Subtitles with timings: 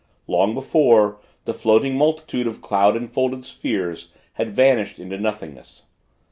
[0.25, 5.83] Long before, the floating multitude of cloud enfolded spheres had vanished into nothingness.